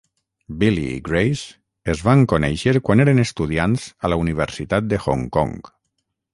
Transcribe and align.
Billy 0.61 0.85
i 0.93 0.95
Grace 1.09 1.91
es 1.93 2.01
van 2.07 2.25
conèixer 2.33 2.75
quan 2.89 3.05
eren 3.07 3.23
estudiants 3.27 3.87
a 4.09 4.15
la 4.15 4.21
Universitat 4.25 4.91
de 4.95 5.03
Hong 5.07 5.27
Kong. 5.39 5.57